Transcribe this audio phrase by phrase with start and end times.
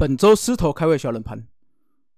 [0.00, 1.46] 本周狮头开会小冷盘，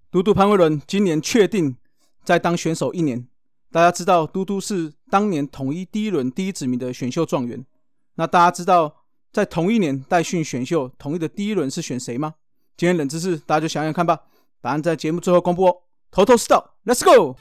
[0.08, 1.77] 嘟嘟潘威伦今年确定
[2.23, 3.27] 在当选手一年。
[3.73, 7.66] 大家知道嘟嘟是当年统一第一轮第一指名的选秀状元。
[8.14, 12.34] 那大家知道在同一年代训选秀统一的第一轮是选谁吗？
[12.76, 14.17] 今天冷知识，大家就想想看吧。
[14.60, 15.76] 答案在节目最后公布哦。
[16.12, 17.37] 头头是道，Let's go。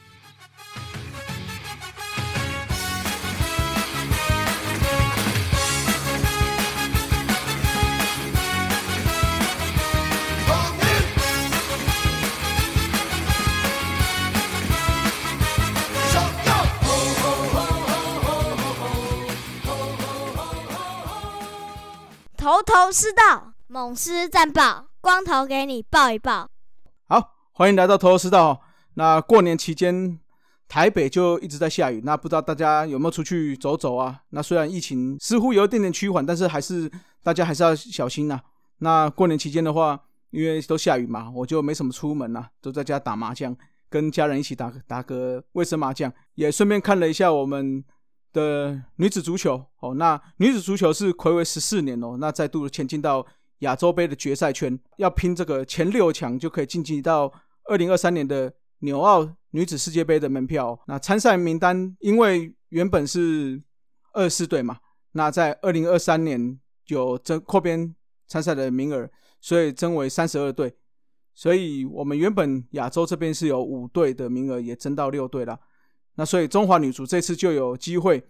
[22.41, 26.49] 头头是道，猛狮战报，光头给你报一报。
[27.07, 28.59] 好，欢迎来到头头是道。
[28.95, 30.19] 那过年期间，
[30.67, 32.01] 台北就一直在下雨。
[32.03, 34.21] 那不知道大家有没有出去走走啊？
[34.31, 36.91] 那虽然疫情似乎有一点点趋缓，但是还是
[37.21, 38.41] 大家还是要小心呐。
[38.79, 39.99] 那过年期间的话，
[40.31, 43.55] 因为都下雨嘛，我就没什么出门呐，都在家打麻将，
[43.87, 47.85] 跟家人一起打打个卫生麻将，也顺便看了一下我们。
[48.33, 53.25] 的女子足球哦，那女子足球是暌违十四年哦，那再度前进到
[53.59, 57.31] 亚洲杯的决赛圈，要拼这个前六强就可以晋级到
[57.65, 60.79] 二零二三年的纽澳女子世界杯的门票。
[60.87, 63.61] 那参赛名单因为原本是
[64.13, 64.77] 二四队嘛，
[65.11, 67.93] 那在二零二三年有增扩编
[68.27, 69.09] 参赛的名额，
[69.39, 70.73] 所以增为三十二队，
[71.35, 75.59] 所以我们原本亚洲这边是有五队的名额，也增到六队了。
[76.21, 78.23] 那所以中华女足这次就有机会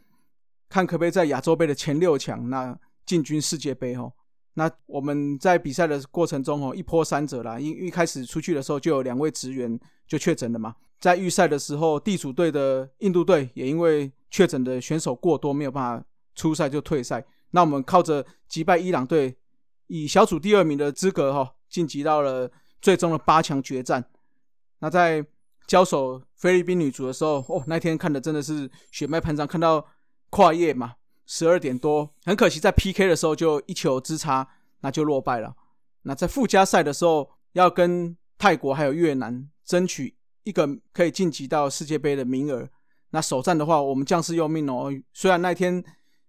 [0.70, 2.74] 看可不可以在亚洲杯的前六强那
[3.06, 4.14] 进军世界杯哦。
[4.54, 10.74] 那我们在比赛的过程中哦一波三折啦，因一开始出去的时候就有两位职员就确诊了嘛。
[11.02, 17.22] 在预赛的时候，地主队的印度队也因为确诊的选手过多，没有办法出赛就退赛。
[17.50, 19.36] 那我们靠着击败伊朗队，
[19.88, 22.50] 以小组第二名的资格哈晋级到了
[22.82, 24.02] 最终的八强决战。
[24.80, 25.26] 那在
[25.72, 29.88] 交手菲律宾女足的时候，哦，那天看的真的是血脉喷张，看到
[30.30, 30.96] 跨夜嘛，
[31.26, 34.46] 十二点多，很可惜在 PK 的时候就一球之差，
[34.82, 35.56] 那就落败了。
[36.02, 42.68] 那在附加赛的时候，要跟泰国还有越南争取一个可以晋级到世界杯的名额。
[43.12, 44.92] 那首战的话，我们将士用命哦。
[45.14, 45.82] 虽然那天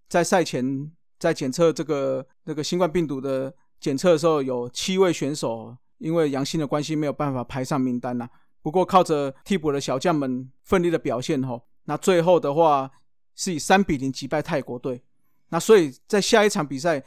[0.08, 0.88] 在赛前
[1.18, 8.30] 在检测这个那个新冠病毒的检测的时候，有七位选手因为阳性的关系没有办法排上名单呐。
[8.62, 12.90] 不过靠着替补的小将们奋力的表现，吼，那最后的话
[13.34, 15.02] 是以三比零击败泰国队。
[15.48, 17.02] 那所以在下一场比赛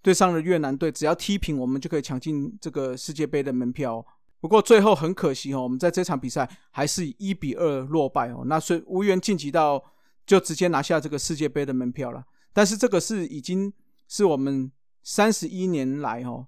[0.00, 4.04] 对上了越南队，只要踢平，我们就可以抢进这个世界杯的门票。
[4.40, 9.84] 不过最后很可惜哦，我们在这场比赛还是以一比二落败哦，那所以无缘晋级到
[10.24, 12.24] 就直接拿下这个世界杯的门票了。
[12.52, 13.72] 但是这个是已经
[14.08, 14.70] 是我们
[15.02, 16.46] 三十一年来哦。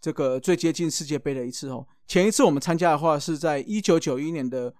[0.00, 4.72] 这个最接近世界杯的一次哦，前一次我们参加的话是在一九九一年的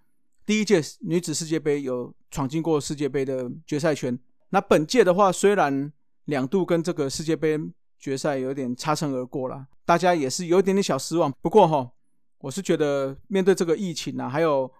[0.46, 4.16] 第一届女子世界杯，有闯进过世界杯的决赛圈。
[4.50, 5.92] 那本届的话，虽然
[6.26, 7.58] 两度跟这个世界杯
[7.98, 11.32] 决赛有点擦身而过了，大家也是有一点点小失望。
[11.42, 11.90] 不过哈，
[12.38, 14.72] 我是觉得面对这个疫情啊，还有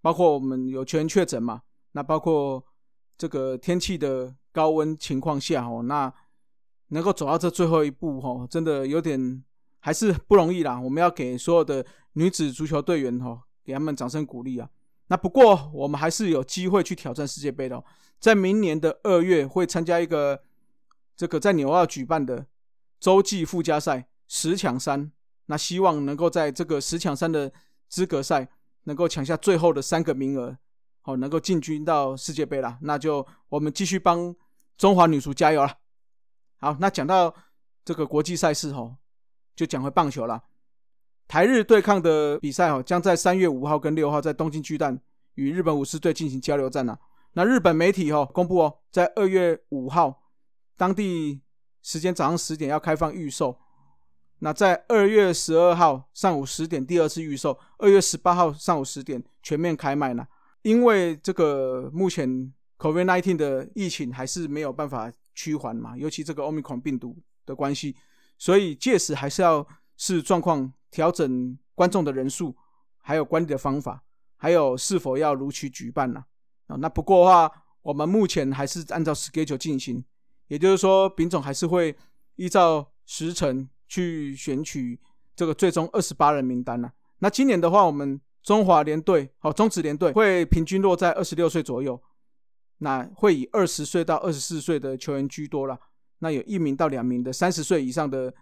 [0.00, 1.60] 包括我们有球员确诊嘛，
[1.92, 2.64] 那包括
[3.18, 6.10] 这个天气的高温情况下哦，那
[6.88, 9.44] 能够走到这最后一步哈，真的有点。
[9.86, 14.68] 还是不容易啦，我们要给所有的女子足球队员哈，给他们掌声鼓励啊。
[15.06, 17.80] 那不过我们还是有机会去挑战世界杯的，
[18.18, 20.42] 在明年的二月会参加一个
[21.16, 22.44] 这个在纽澳举办的
[22.98, 25.12] 洲际附加赛十强三，
[25.46, 27.52] 那希望能够在这个十强三的
[27.88, 28.48] 资格赛
[28.86, 30.58] 能够抢下最后的三个名额，
[31.00, 32.76] 好能够进军到世界杯啦。
[32.82, 34.34] 那就我们继续帮
[34.76, 35.78] 中华女足加油了。
[36.56, 37.32] 好，那讲到
[37.84, 38.96] 这个国际赛事哈。
[39.56, 40.44] 就讲回棒球了，
[41.26, 45.00] 台日对抗的比赛哦，将在三月五号跟六号在东京巨蛋
[45.34, 46.96] 与日本武士队进行交流战呢。
[47.32, 50.22] 那日本媒体哦公布哦，在二月五号
[50.76, 51.40] 当地
[51.82, 53.58] 时间早上十点要开放预售，
[54.40, 60.26] 那在二月十二号上午十点第二次预售，二月十八号上午十点全面开卖呢。
[60.62, 67.16] 因为这个目前 COVID-19 的疫情还是没有办法趋缓嘛，尤其这个 Omicron 病毒
[67.46, 67.96] 的关系。
[68.38, 69.66] 所以届时还是要
[69.96, 72.56] 视状况调整观众的人数，
[72.98, 74.02] 还有管理的方法，
[74.36, 76.24] 还有是否要如期举办呢？
[76.66, 77.50] 啊，那不过的话，
[77.82, 80.04] 我们目前还是按照 schedule 进行，
[80.48, 81.96] 也就是说，丙总还是会
[82.34, 85.00] 依照时辰去选取
[85.34, 86.90] 这个最终二十八人名单呢。
[87.20, 92.02] 那今年的话，我们中华联队好中职联队会平均落在二十六岁左右，
[92.78, 95.78] 那会以二十岁到二十四岁的球员居多了。
[96.18, 98.32] 那有一名到两名的三十岁以上的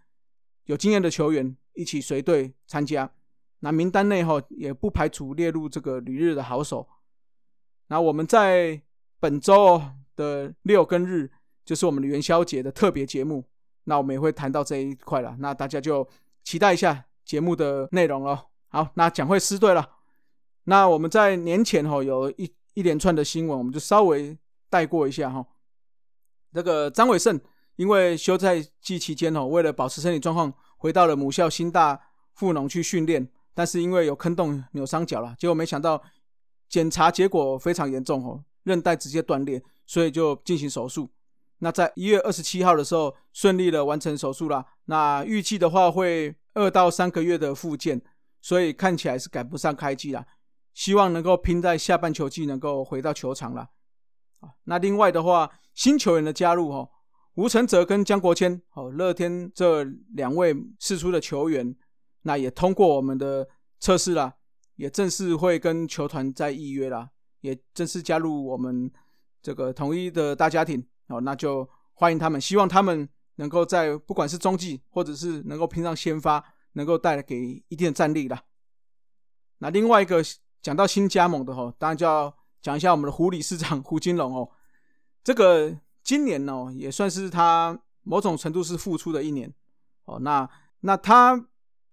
[0.64, 3.10] 有经验的球员一起随队参加。
[3.60, 6.86] 那名单内哈也不排除列入这个旅日的好手。
[7.86, 8.80] 那我们在
[9.18, 9.82] 本周
[10.16, 11.30] 的六跟日
[11.64, 13.44] 就是我们的元宵节的特别节目，
[13.84, 15.36] 那我们也会谈到这一块了。
[15.40, 16.06] 那大家就
[16.42, 18.46] 期待一下节目的内容哦。
[18.68, 19.88] 好，那讲会师队了。
[20.64, 24.36] 那我们在年前哈有一一连串的新闻，我们就稍微
[24.68, 25.46] 带过一下哈。
[26.52, 27.40] 这个张伟胜
[27.76, 32.00] 因为休赛季期间哦，为了保持身体状况，回到了母校新大
[32.34, 36.02] 富农去训练，但是因为有坑洞扭伤脚了，结果没想到
[36.68, 41.10] 检查结果非常严重哦，韧带直接断裂，所以就进行手术。
[41.58, 44.64] 那在一月二十七号的时候，顺利的完成手术啦。
[44.86, 48.02] 那预计的话会二到三个月的复健，
[48.42, 50.26] 所以看起来是赶不上开季啦。
[50.74, 53.70] 希望能够拼在下半球季能够回到球场了。
[54.40, 56.90] 啊，那另外的话，新球员的加入哦，
[57.34, 59.84] 吴承泽跟江国谦哦，乐天这
[60.14, 61.74] 两位试出的球员，
[62.22, 63.46] 那也通过我们的
[63.80, 64.34] 测试啦，
[64.76, 67.10] 也正式会跟球团在预约啦，
[67.40, 68.90] 也正式加入我们
[69.42, 78.42] 这个统一的大家庭哦，那就欢迎他们，希望他们能够在不管是中继或者是能够拼上先发，能够带来给一定的战力啦。
[79.58, 80.22] 那另外一个
[80.62, 82.34] 讲到新加盟的哦，当然就要。
[82.64, 84.50] 讲一下我们的胡理事长胡金龙哦，
[85.22, 85.70] 这个
[86.04, 89.52] 今年呢也算是他某种程度是复出的一年
[90.04, 90.20] 哦。
[90.20, 90.48] 那
[90.80, 91.48] 那他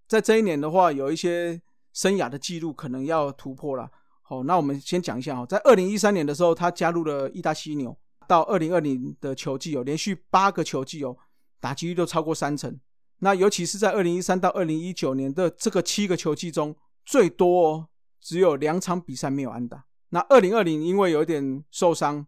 [0.07, 1.61] 在这一年的话，有一些
[1.93, 3.89] 生涯的记录可能要突破了。
[4.21, 7.97] 好，那我们先讲一下哦，在二零一三年的时候，他加入了意大犀牛，
[8.27, 11.17] 到二零二零的球季哦，连续八个球季哦，
[11.59, 12.79] 打击率都超过三成。
[13.19, 16.75] 那尤其是在二零一三到二零一九年的这个七个球季中，
[17.05, 17.87] 最多
[18.19, 19.85] 只有两场比赛没有安打。
[20.09, 22.25] 那二零二零因为有点受伤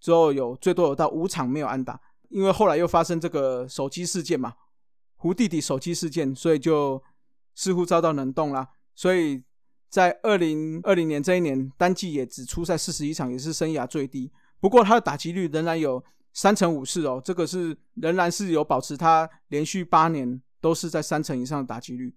[0.00, 2.00] 之后，有最多有到五场没有安打，
[2.30, 4.54] 因为后来又发生这个手机事件嘛，
[5.16, 7.02] 胡弟弟手机事件，所以就
[7.54, 8.66] 似乎遭到冷冻啦。
[8.94, 9.42] 所以
[9.88, 14.32] 在二零二零年这一年单季也只出赛四十一场，也是生涯最低。
[14.58, 22.14] 不过他的打击率仍然有三成五四哦，这个是仍然是有保持他连续八年都是在三成以上的打击率。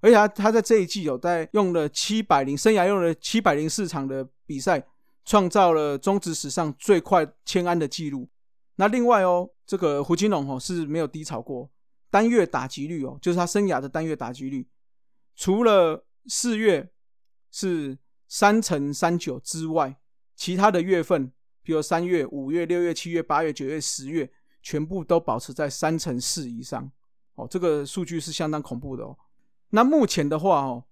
[0.00, 4.86] 而且他他在这一季有在用了七百零生涯用了七百零四场的比赛，
[5.24, 8.28] 创造了中职史上最快千安的记录。
[8.76, 11.70] 那另外哦，这个胡金龙哦是没有低潮过，
[12.10, 14.66] 单月打击率哦，就是他生涯的单月打击率，
[15.36, 16.90] 除了四月
[17.50, 19.96] 是三乘三九之外，
[20.34, 21.32] 其他的月份，
[21.62, 24.28] 比如三月、五月、六月、七月、八月、九月、十月，
[24.60, 26.90] 全部都保持在三乘四以上。
[27.36, 29.16] 哦，这个数据是相当恐怖的哦。
[29.70, 30.84] 那目前的话，哦，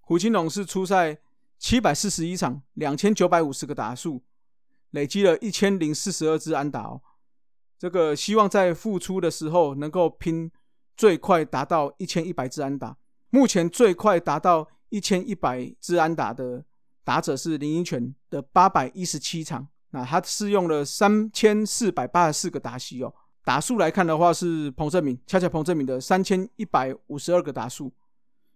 [0.00, 1.18] 胡金龙是出赛
[1.58, 4.22] 七百四十一场，两千九百五十个打数，
[4.90, 7.00] 累积了一千零四十二支安打哦。
[7.78, 10.50] 这个希望在复出的时候能够拼
[10.96, 12.96] 最快达到一千一百支安打。
[13.30, 16.64] 目前最快达到一千一百支安打的
[17.02, 23.12] 打者是林英权的八百一十七场，那他是用了三千四百八十四个打席哦。
[23.44, 27.92] 打数来看的话是彭正明，恰恰彭正明的三千一百五十二个打数。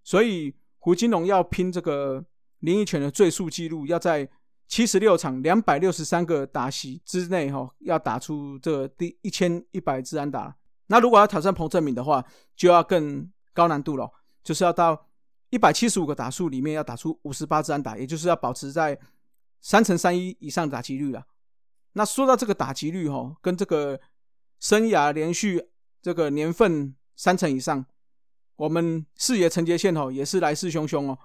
[0.05, 2.25] 所以胡金龙要拼这个
[2.61, 4.29] 林奕泉的最速纪录，要在
[4.67, 10.57] 七十六场两百六十三个打席之内，哈，要打出这第一千一百支安打。
[10.89, 12.25] 那如果要挑战彭正明的话，
[12.57, 14.11] 就要更高难度了，
[14.43, 15.07] 就是要到
[15.51, 18.99] 一百七十五个打数里面要打出五十八支安打，也就是要保持在
[19.61, 21.25] 三乘三一以上打击率了。
[21.93, 24.01] 那说到这个打击率，哈，跟这个
[24.61, 25.69] 生涯连续
[26.03, 27.87] 这个年份三成以上。
[28.57, 31.19] 我们视野承接线哦，也是来势汹汹哦。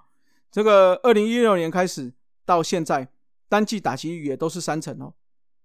[0.54, 3.08] 这个二零一六年开始到现在，
[3.48, 5.12] 单季打击率也都是三成哦。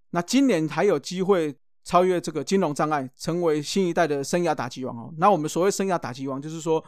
[0.10, 5.14] 那今年还有机会超越这个金融障碍，成为新一代的生涯打击王哦。
[5.20, 6.84] 那我们所谓生涯打击王，就是说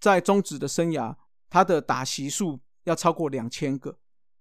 [0.00, 1.14] 在中职的生涯，
[1.50, 3.98] 他的打席数要超过两千个。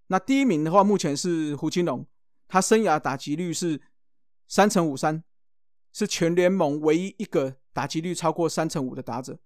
[0.07, 2.07] 那第一名的话，目前是胡金龙，
[2.47, 3.81] 他生涯打击率是
[4.47, 5.21] 三乘五三，
[5.91, 9.37] 是全联盟唯一一个打击率超过三成五的打者。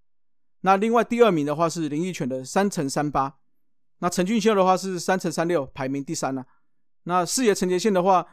[0.60, 3.38] 那另外第二名的话是林奕泉的三乘三八，
[3.98, 6.46] 那陈俊秀的话是三乘三六，排名第三了。
[7.04, 8.26] 那四野陈杰宪的话，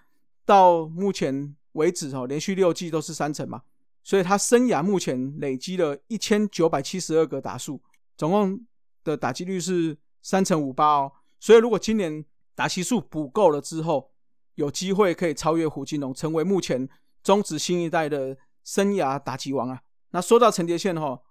[0.46, 3.62] 到目前为止哦，连续六季都是三成嘛，
[4.03, 7.82] 所以他生涯目前累积了一千九百七十二个打数，
[8.17, 8.60] 总共
[9.03, 11.12] 的打击率是三乘五八哦。
[11.39, 14.12] 所以如果今年打席数补够了之后，
[14.55, 16.88] 有机会可以超越胡金龙，成为目前
[17.24, 19.82] 中职新一代的生涯打击王啊。
[20.12, 21.22] 那说到陈杰宪哈。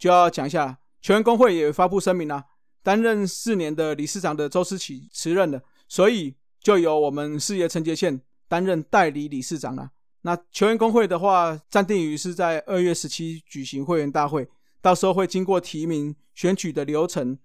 [0.00, 2.42] 就要讲一下，球员工会也发布声明啦，
[2.82, 9.90] 担任四年的理事长的周思齐辞任了，所以就由我们事业承接线担任代理理事长了。
[10.22, 14.48] 那球员工会的话，暂定于是在二月十七举行会员大会，
[14.82, 17.38] 到时候会经过提名选举的流程，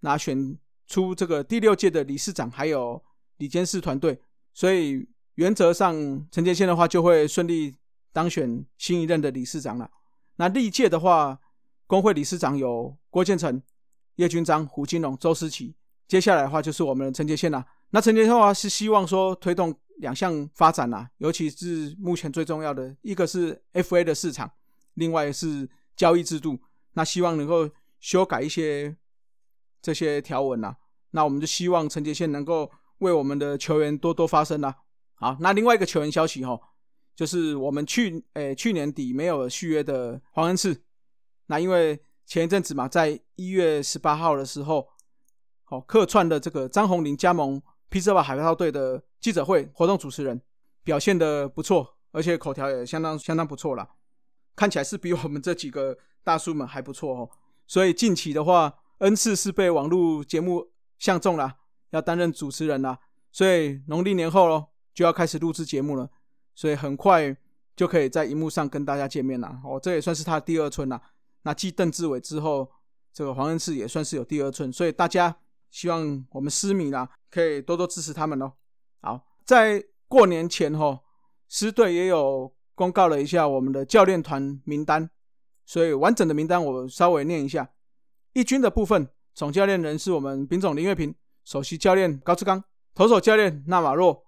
[0.00, 0.56] 那选
[0.86, 3.02] 出这个第六届的理事长，还有
[3.36, 4.18] 理监事团队。
[4.54, 5.94] 所以原则上，
[6.30, 7.74] 陈杰宪的话就会顺利
[8.12, 9.90] 当选新一任的理事长了。
[10.36, 11.38] 那历届的话，
[11.86, 13.62] 工会理事长有郭建成、
[14.18, 15.74] 叶军章、胡金龙、周思齐。
[16.08, 17.64] 接下来的话就是我们的陈杰宪了。
[17.90, 24.50] 那陈杰宪的话是希望说推动两项发展啦，尤其是目前最重要的一个是 FA 的市场，
[24.94, 26.58] 另外是交易制度。
[26.94, 27.70] 那希望能够
[28.00, 28.96] 修改一些
[29.80, 30.74] 这些条文呐。
[31.12, 34.74] 那我们就希望陈杰宪能够为我们的球员多多发声啦。
[35.14, 36.58] 好，那另外一个球员消息哈，
[37.14, 40.82] 就是我们去诶去年底没有续约的黄恩赐。
[41.46, 44.86] 那因为前一阵子嘛，在一月十八号的时候，
[45.64, 50.38] 好客串的这个张宏林加盟匹兹堡海盗队的记者会活动主持人，
[50.84, 53.88] 表现的不错，而且口条也相当相当不错啦，
[54.54, 57.30] 看起来是比我们这几个大叔们还不错哦。
[57.66, 61.56] 所以近期的话，恩赐是被网络节目相中了，
[61.90, 62.98] 要担任主持人啦。
[63.32, 66.10] 所以农历年后咯，就要开始录制节目了，
[66.54, 67.34] 所以很快
[67.74, 69.58] 就可以在荧幕上跟大家见面了。
[69.64, 71.00] 哦，这也算是他第二春了。
[71.48, 72.70] 那继邓志伟之后，
[73.10, 75.34] 这个黄恩赐也算是有第二寸，所以大家
[75.70, 78.52] 希望我们狮迷啦，可以多多支持他们哦。
[79.00, 80.98] 好，在过年前吼，
[81.48, 85.08] 狮队也有公告了一下我们的教练团名单，
[85.64, 87.70] 所以完整的名单我稍微念一下。
[88.34, 91.14] 一军的部分，总教练人是我们丙总林月平，
[91.44, 92.62] 首席教练高志刚，
[92.94, 94.22] 投手教练纳瓦洛，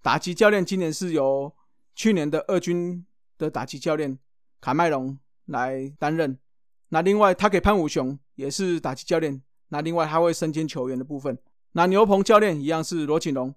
[0.00, 1.54] 打击教练今年是由
[1.94, 3.04] 去年的二军
[3.36, 4.18] 的打击教练
[4.62, 6.38] 卡麦隆来担任。
[6.94, 9.42] 那另外，他给潘武雄也是打击教练。
[9.70, 11.36] 那另外，他会身兼球员的部分。
[11.72, 13.52] 那牛棚教练一样是罗锦龙，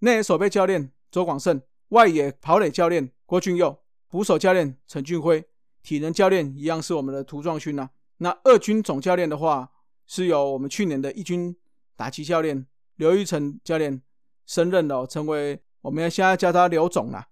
[0.00, 3.78] 内野守备教练周广胜，外野跑垒教练郭俊佑，
[4.08, 5.44] 捕手教练陈俊辉，
[5.84, 7.90] 体能教练一样是我们的涂壮勋呐。
[8.16, 9.70] 那二军总教练的话，
[10.08, 11.54] 是由我们去年的一军
[11.94, 12.66] 打击教练
[12.96, 14.02] 刘玉成教练
[14.46, 17.28] 升任了，成为我们要现在叫他刘总啊。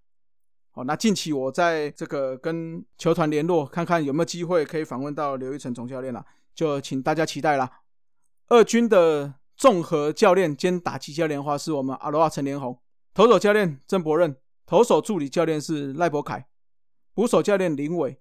[0.75, 6.25] 好，那近期我在这个跟球团联络，看看有没有机会可以访问到刘玉成总教练了，
[6.55, 7.71] 就请大家期待啦。
[8.49, 12.73] 二军的综合教练兼打击教练的话，是我们阿罗阿陈连红；
[13.13, 16.47] 投手教练郑伯任，投手助理教练是赖伯凯，
[17.13, 18.19] 捕手教练林伟，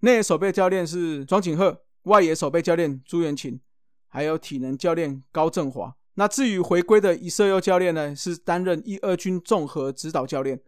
[0.00, 3.60] 内野守备教练是庄景鹤，外野守备教练朱元琴，
[4.08, 5.94] 还有体能教练高振华。
[6.14, 10.60] 那至于回归的以色优教练呢，是担任一二军综合指导教练。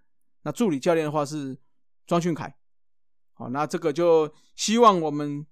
[0.43, 1.59] 那助理教练的话是
[2.07, 2.55] 庄俊凯，
[3.35, 5.47] 好，那这个就希望我们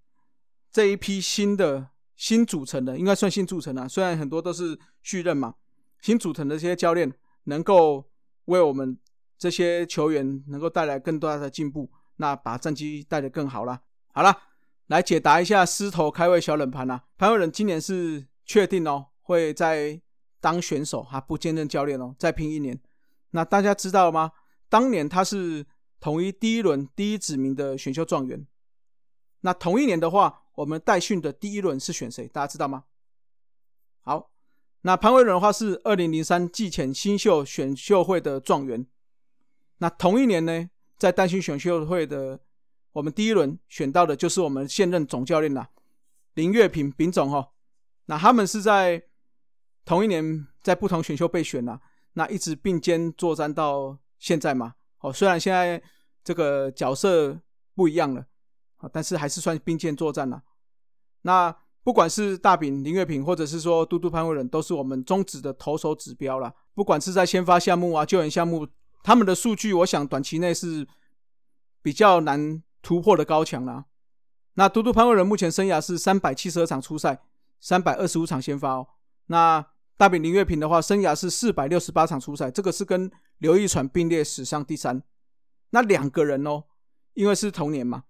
[0.70, 5.54] 这一批新的新组成的，应该算新组成的，虽然很多都是续任嘛，
[6.00, 7.12] 新组成的这些教练
[7.44, 8.08] 能够
[8.46, 8.98] 为我们
[9.36, 13.82] 这些球员能够带来更大的进步，那把战绩带得更好了。
[14.12, 14.34] 好了，
[14.86, 17.04] 来解答一下狮头开胃小冷盘啦。
[17.18, 20.00] 潘伟仁今年是确定哦，会在
[20.40, 22.80] 当选手哈，不兼任教练哦，再拼一年。
[23.30, 24.32] 那大家知道吗？
[24.68, 25.64] 当年他是
[26.00, 28.46] 统一第一轮第一指名的选秀状元。
[29.40, 32.26] 那同一年的话，我们代训的第一轮是选谁？
[32.28, 32.84] 大家知道吗？
[34.00, 34.32] 好，
[34.82, 38.86] 那潘伟伦的话是二零零三季前新秀选秀会的状元。
[39.78, 40.68] 那同一年呢，
[40.98, 42.40] 在代训选秀会的
[42.92, 45.70] 我们第一轮选到的就是我们现任总教练啦，
[46.34, 47.52] 林月平丙总哈。
[48.06, 49.04] 那他们是在
[49.84, 51.80] 同一年在不同选秀被选啦，
[52.14, 53.98] 那一直并肩作战到。
[54.18, 55.82] 现在嘛，哦，虽然现在
[56.24, 57.38] 这个角色
[57.74, 58.26] 不一样了，
[58.78, 60.42] 啊，但是还是算并肩作战了。
[61.22, 66.52] 那不管是大饼林月平，或者是说嘟嘟潘伟仁，都是我们中指的投手指标了。
[66.74, 68.66] 不管是在先发项目啊、救援项目，
[69.02, 70.86] 他们的数据，我想短期内是
[71.82, 73.84] 比较难突破的高墙了。
[74.54, 77.22] 那嘟嘟潘伟仁目前生涯是三百七十二场出赛，
[77.60, 78.88] 三百二十五场先发哦。
[79.26, 79.64] 那
[79.96, 85.02] 大饼林月平的话，生涯是四百六十八场出赛，这个是跟刘义传并列史上第三，
[85.70, 86.64] 那两个人哦，
[87.12, 88.04] 因为是同年嘛，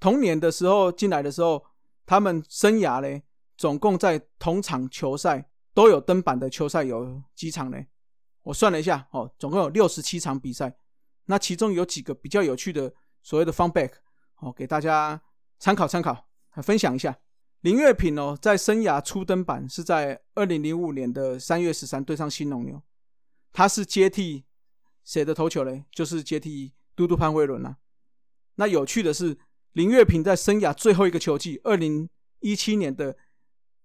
[0.00, 1.64] 同年的时候进来的时候，
[2.06, 3.24] 他们生涯嘞，
[3.58, 7.78] 总共在同场球赛都有登板的球赛有几场呢？
[8.42, 10.74] 我算了一下哦，总共有六十七场比赛。
[11.26, 12.92] 那其中有几个比较有趣的
[13.22, 13.92] 所谓的 fun back
[14.40, 15.20] 哦，给大家
[15.58, 16.26] 参考参考，
[16.62, 17.18] 分享一下。
[17.60, 22.82] 林月平哦，在生涯初登板是在二零零五年的三月十三对上新农牛，
[23.52, 24.44] 他是接替。
[25.04, 25.84] 谁的投球嘞？
[25.92, 27.76] 就是接替嘟嘟潘威伦啊。
[28.56, 29.36] 那有趣的是，
[29.72, 32.08] 林月平在生涯最后一个球季，二零
[32.40, 33.16] 一七年的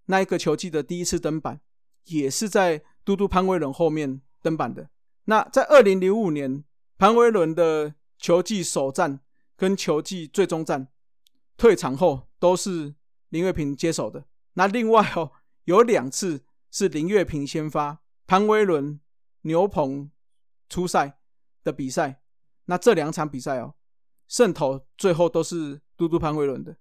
[0.05, 1.59] 那一个球季的第一次登板，
[2.05, 4.89] 也是在嘟嘟潘威伦后面登板的。
[5.25, 6.63] 那在二零零五年
[6.97, 9.19] 潘威伦的球季首战
[9.55, 10.88] 跟球季最终战
[11.57, 12.95] 退场后，都是
[13.29, 14.25] 林月平接手的。
[14.53, 15.31] 那另外哦，
[15.65, 18.99] 有两次是林月平先发，潘威伦、
[19.41, 20.11] 牛棚
[20.69, 21.19] 初赛
[21.63, 22.21] 的比赛。
[22.65, 23.73] 那这两场比赛哦，
[24.27, 26.77] 胜投最后都是嘟嘟潘威伦的。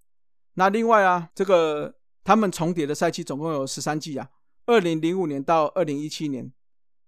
[0.54, 4.28] 那另外啊，这个他们重叠的赛季总共有十三季啊，
[4.66, 6.52] 二零零五年到二零一七年，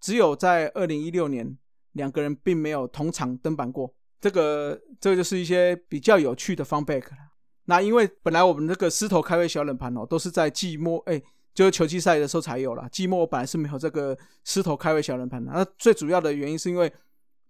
[0.00, 1.58] 只有在二零一六年
[1.92, 3.94] 两个人并没有同场登板过。
[4.20, 7.16] 这个这个就是一些比较有趣的 fun back 了。
[7.64, 11.22] 那因为本来我们这个狮头开胃小冷盘哦，都是在季末哎，
[11.54, 12.88] 就是球季赛的时候才有了。
[12.90, 15.50] 季末本来是没有这个狮头开胃小人盘的。
[15.52, 16.92] 那最主要的原因是因为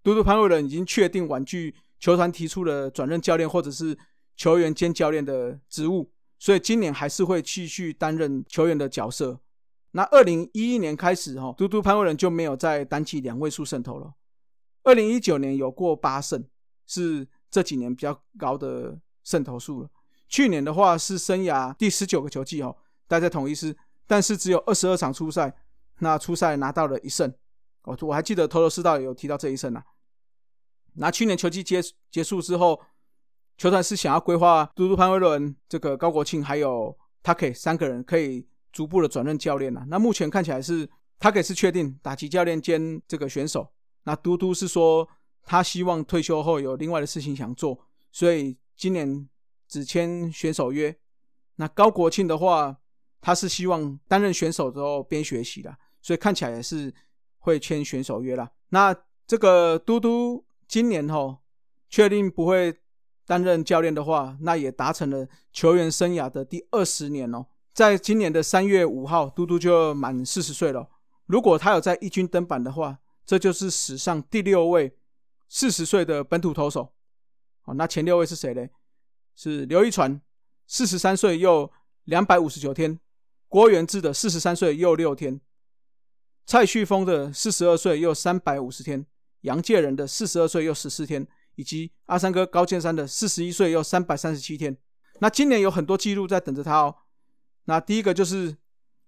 [0.02, 3.96] 嘟嘟潘伟伦已经确定婉拒球团提出了转任教练或者是
[4.36, 9.40] 球员兼教练的职务，所以今年还是会继续担任球员的角色。
[9.92, 14.14] 那二零一一年开始哈，嘟嘟潘伟伦就没有再单季两位数胜投了。
[14.82, 16.44] 二零一九年有过八胜。
[16.92, 19.88] 是这几年比较高的胜投数了。
[20.28, 22.76] 去年的话是生涯第十九个球季哦，
[23.06, 23.76] 待在统一师，
[24.10, 25.54] 但是只有二十二场初赛，
[26.00, 27.32] 那初赛拿到了一胜。
[27.84, 29.84] 哦，我还记得头头是道有提到这一胜啊。
[30.94, 32.80] 那去年球季结结束之后，
[33.56, 39.84] 球团是想要规划嘟嘟潘威伦、这个高国庆还有 t a k 三个人可以逐步的转任教练了。
[39.86, 40.84] 那目前看起来是
[41.20, 43.70] t a k 是确定打击教练兼这个选手，
[44.02, 45.08] 那嘟嘟是说。
[45.42, 47.76] 他希望退休后有另外的事情想做，
[48.12, 49.26] 所以今年
[49.66, 50.94] 只签选手约。
[51.56, 52.76] 那高国庆的话，
[53.20, 56.92] 他是希望担任选手之后边学习的，所以看起来也是
[57.38, 58.50] 会签选手约啦。
[58.70, 58.94] 那
[59.26, 61.38] 这个嘟嘟今年吼
[61.88, 62.74] 确定不会
[63.26, 67.46] 担任教练的话，那也达成了球员生涯的第二十年哦。
[67.72, 70.88] 在今年的三月五号，嘟嘟就满四十岁了。
[71.26, 74.96] 如果他有在一军登板的话，这就是史上第六位。
[75.52, 76.92] 四十岁的本土投手，
[77.62, 78.68] 好，那前六位是谁呢？
[79.34, 80.20] 是刘一传，
[80.68, 81.68] 四十三岁又
[82.04, 82.94] 两百五十九天；
[83.50, 85.40] 郭元志的四十三岁又六天；
[86.46, 89.02] 蔡旭峰的四十二岁又三百五十天；
[89.40, 91.24] 杨介仁的四十二岁又十四天；
[91.56, 94.78] 以及阿三哥高建山的四十一岁又三百三十七天。
[95.18, 96.94] 那今年有很多记录在等着他哦。
[97.64, 98.56] 那第一个就是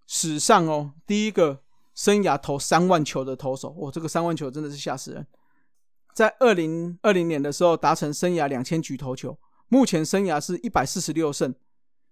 [0.09, 1.63] 史上哦第一个
[1.95, 5.25] 生涯投三万球的投手，哇，这个三万球真的是吓死人。
[6.13, 9.39] 在二零二零年的时候，达成生涯两千局投球。
[9.69, 11.55] 目前生涯是一百四十六胜，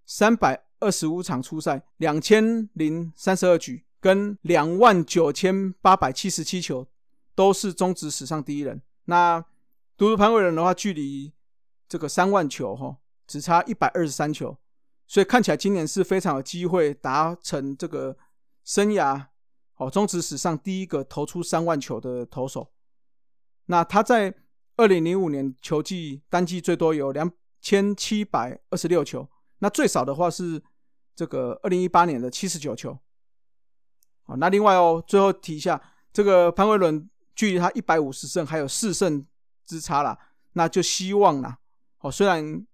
[0.06, 6.86] 三百二十五场出赛，两千零三十二局，跟两万九千八百七十七球，
[7.34, 8.82] 都是中职史上第一人。
[9.04, 9.40] 那
[9.96, 11.32] 独独潘伟人的话，距离
[11.88, 14.56] 这个三万球哈，只差一百二十三球，
[15.06, 18.16] 所以看起来今年是非常有机会达成这个
[18.64, 19.26] 生涯
[19.76, 22.72] 哦中职史上第一个投出三万球的投手。
[23.66, 24.34] 那他在
[24.76, 30.62] 二零零五年球季单季最多有两千七百二十六球，那最少的话是
[31.20, 32.98] 这个二零一八年的七十九球。
[34.22, 35.78] 好，那另外哦，最后提一下，
[36.14, 39.26] 这个潘威伦距离他一百五十胜还有四胜
[39.66, 40.18] 之差啦，
[40.54, 41.58] 那就希望啦，
[41.98, 42.66] 哦，虽然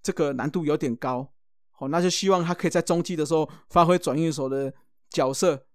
[0.00, 1.28] 这个难度有点高，
[1.78, 4.72] 哦，那就希望他可以在中继的时候发挥转运手的
[5.10, 5.66] 角色，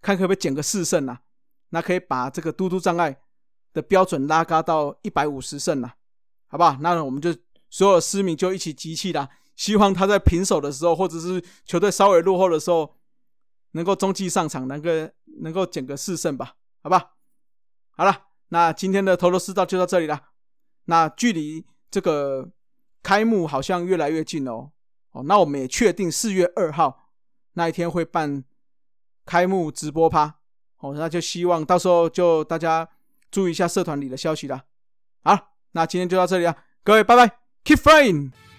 [0.00, 1.20] 看可不可以捡个四胜啊，
[1.68, 3.20] 那可以把这个嘟嘟障碍。
[3.72, 5.94] 的标准拉高到一百五十胜了，
[6.48, 6.76] 好不好？
[6.80, 7.32] 那我们就
[7.68, 9.28] 所有市民就一起集气啦，
[9.60, 12.96] 希望他在平手的时候，或者是球队稍微落后的时候，
[13.72, 14.88] 能够中继上场，能够
[15.42, 17.10] 能够捡个四胜吧，好吧？
[17.90, 20.18] 好了，那今天的头头是道就到这里了。
[20.86, 22.48] 那距离这个
[23.02, 24.70] 开幕好像越来越近哦，
[25.10, 27.10] 哦，那我们也确定四月二号
[27.52, 28.42] 那一天会办
[29.26, 30.36] 开幕直播趴，
[30.78, 32.88] 哦，那就希望到时候就大家。
[33.30, 34.64] 注意一下社团里的消息啦。
[35.22, 38.49] 好，那今天就到这里了，各位拜拜，Keep flying。